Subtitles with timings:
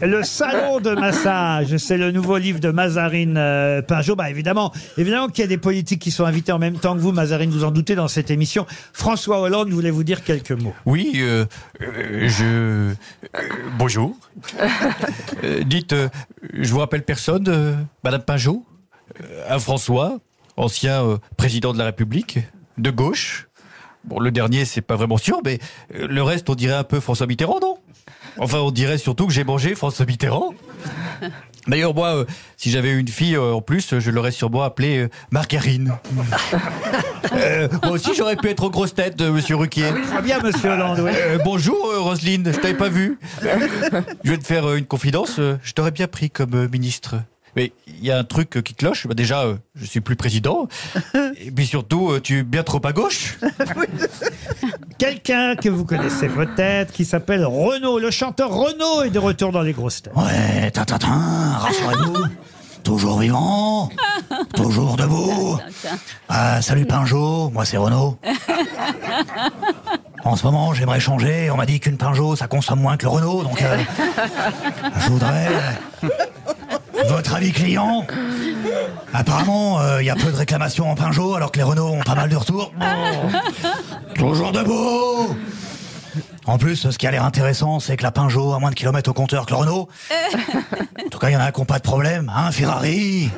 [0.00, 4.16] Le salon de massage, c'est le nouveau livre de Mazarine euh, Pinjot.
[4.16, 7.00] Bah évidemment, évidemment qu'il y a des politiques qui sont invités en même temps que
[7.00, 8.66] vous, Mazarine, vous en doutez dans cette émission.
[8.92, 10.74] François Hollande voulait vous dire quelques mots.
[10.84, 11.46] Oui, euh,
[11.80, 12.44] euh, je.
[12.44, 12.94] euh,
[13.78, 14.16] bonjour.
[15.64, 15.94] Dites,
[16.52, 18.64] je vous rappelle personne, Madame Pinjot
[19.48, 20.18] Un François,
[20.56, 22.40] ancien président de la République,
[22.78, 23.48] de gauche.
[24.04, 25.60] Bon, le dernier, c'est pas vraiment sûr, mais
[25.94, 27.78] le reste, on dirait un peu François Mitterrand, non?
[28.38, 30.54] Enfin, on dirait surtout que j'ai mangé François Mitterrand.
[31.66, 32.24] D'ailleurs, moi, euh,
[32.58, 35.94] si j'avais une fille euh, en plus, je l'aurais sûrement appelée euh, Margarine.
[37.32, 39.88] Euh, moi aussi, j'aurais pu être aux grosses têtes, euh, Monsieur Ruquier.
[40.12, 41.00] Très bien, monsieur Hollande.
[41.02, 41.10] oui.
[41.14, 43.18] Euh, bonjour euh, Roselyne, je t'avais pas vu.
[44.22, 47.16] Je vais te faire euh, une confidence, je t'aurais bien pris comme euh, ministre.
[47.56, 50.16] Mais il y a un truc euh, qui cloche, bah, déjà euh, je suis plus
[50.16, 50.68] président,
[51.14, 53.38] et puis surtout euh, tu es bien trop à gauche.
[54.98, 57.98] Quelqu'un que vous connaissez peut-être, qui s'appelle Renaud.
[57.98, 60.14] Le chanteur Renaud est de retour dans les grosses têtes.
[60.16, 62.24] Ouais, tatatin, rassurez-vous.
[62.82, 63.90] toujours vivant,
[64.54, 65.58] toujours debout.
[66.28, 68.18] Ah, salut Pinjot, moi c'est Renaud.
[70.24, 71.50] En ce moment, j'aimerais changer.
[71.50, 73.76] On m'a dit qu'une Pinjot, ça consomme moins que le Renault, donc euh,
[75.00, 75.48] je voudrais
[77.08, 78.06] votre avis client.
[79.12, 82.02] Apparemment, euh, il y a peu de réclamations en Pinjot, alors que les Renault ont
[82.02, 82.72] pas mal de retours.
[84.14, 85.36] Toujours debout.
[86.46, 89.08] En plus, ce qui a l'air intéressant, c'est que la Pinjot a moins de kilomètres
[89.10, 89.88] au compteur que le Renault.
[91.04, 93.30] En tout cas, il y en a qui n'ont pas de problème, hein, Ferrari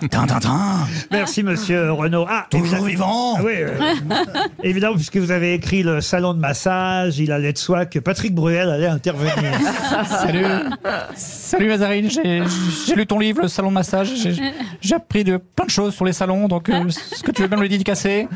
[0.10, 2.26] Tintintin Merci, monsieur Renaud.
[2.28, 3.78] Ah, Toujours vivant Ah oui, euh,
[4.62, 8.34] évidemment, puisque vous avez écrit le salon de massage, il allait de soi que Patrick
[8.34, 9.34] Bruel allait intervenir.
[10.06, 10.44] Salut,
[11.16, 14.08] salut Mazarine, j'ai lu ton livre, le salon de massage.
[14.80, 17.48] J'ai appris de plein de choses sur les salons, donc euh, est-ce que tu veux
[17.48, 18.28] bien me le dédicacer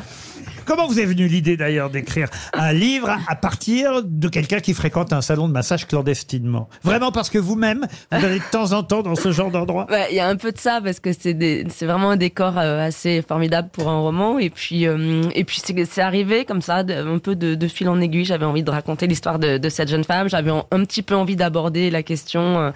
[0.64, 5.12] Comment vous est venue l'idée d'ailleurs d'écrire un livre à- partir de quelqu'un qui fréquente
[5.12, 6.68] un salon de massage clandestinement?
[6.82, 9.86] Vraiment parce que vous-même, vous allez de temps en temps dans ce genre d'endroit?
[10.10, 13.22] Il y a un peu de ça parce que c'est vraiment un décor euh, assez
[13.22, 14.38] formidable pour un roman.
[14.38, 18.24] Et puis euh, puis c'est arrivé comme ça un peu de, fil en aiguille.
[18.24, 20.28] J'avais envie de raconter l'histoire de, cette jeune femme.
[20.28, 22.70] J'avais un petit peu envie d'aborder la question euh,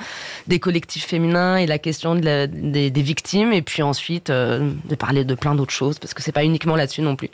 [0.48, 3.52] des collectifs féminins et la question des, victimes.
[3.52, 7.02] Et puis ensuite de parler de plein d'autres choses parce que c'est pas uniquement là-dessus
[7.02, 7.30] non plus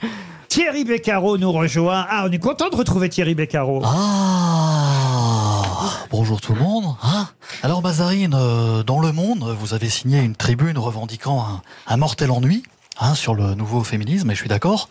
[0.51, 2.05] Thierry Beccaro nous rejoint.
[2.11, 3.83] Ah, on est content de retrouver Thierry Beccaro.
[3.85, 5.63] Ah
[6.11, 6.97] Bonjour tout le monde.
[7.05, 7.29] hein.
[7.63, 12.33] Alors Mazarine, euh, dans Le Monde, vous avez signé une tribune revendiquant un, un mortel
[12.33, 12.65] ennui
[12.99, 14.89] hein, sur le nouveau féminisme, et je suis d'accord.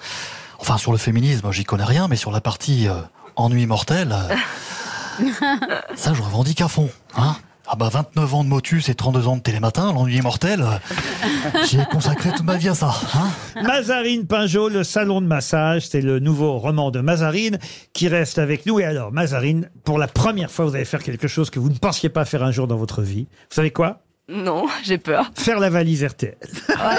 [0.59, 2.94] Enfin, sur le féminisme, j'y connais rien, mais sur la partie euh,
[3.36, 5.26] ennui mortel, euh,
[5.97, 6.90] ça je revendique à fond.
[7.18, 7.36] Hein.
[7.72, 11.80] Ah bah 29 ans de motus et 32 ans de télématin, l'ennui mortel, euh, j'y
[11.80, 12.91] ai consacré toute ma vie à ça.
[13.13, 13.62] Hein.
[13.62, 17.59] Mazarine Pinjot, le salon de massage, c'est le nouveau roman de Mazarine
[17.94, 18.79] qui reste avec nous.
[18.79, 21.78] Et alors, Mazarine, pour la première fois, vous allez faire quelque chose que vous ne
[21.78, 23.28] pensiez pas faire un jour dans votre vie.
[23.52, 24.02] Vous savez quoi?
[24.29, 26.38] Non j'ai peur Faire la valise RTL.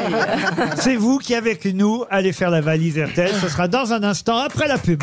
[0.77, 3.33] c'est vous qui, avec nous, allez faire la valise RTL.
[3.41, 5.03] Ce sera dans un instant après la pub.